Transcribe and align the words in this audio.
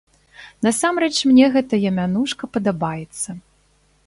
Насамрэч 0.67 1.11
мне 1.33 1.49
гэтая 1.57 1.89
мянушка 2.01 2.45
падабаецца. 2.55 3.29